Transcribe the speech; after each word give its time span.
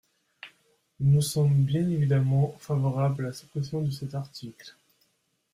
Nous 0.99 1.21
sommes 1.21 1.63
bien 1.63 1.87
évidemment 1.87 2.55
favorables 2.57 3.25
à 3.25 3.27
la 3.27 3.33
suppression 3.35 3.83
de 3.83 3.91
cet 3.91 4.15
article. 4.15 4.75